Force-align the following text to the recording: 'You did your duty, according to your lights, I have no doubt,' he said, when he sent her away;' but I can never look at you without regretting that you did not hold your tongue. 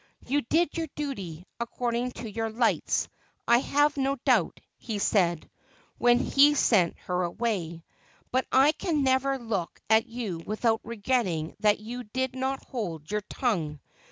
'You 0.25 0.41
did 0.41 0.75
your 0.79 0.87
duty, 0.95 1.45
according 1.59 2.13
to 2.13 2.27
your 2.31 2.49
lights, 2.49 3.07
I 3.47 3.59
have 3.59 3.97
no 3.97 4.15
doubt,' 4.25 4.59
he 4.79 4.97
said, 4.97 5.47
when 5.99 6.17
he 6.17 6.55
sent 6.55 6.97
her 7.05 7.21
away;' 7.21 7.83
but 8.31 8.47
I 8.51 8.71
can 8.71 9.03
never 9.03 9.37
look 9.37 9.79
at 9.91 10.07
you 10.07 10.41
without 10.47 10.81
regretting 10.83 11.55
that 11.59 11.79
you 11.81 12.03
did 12.03 12.35
not 12.35 12.65
hold 12.65 13.11
your 13.11 13.21
tongue. 13.29 13.79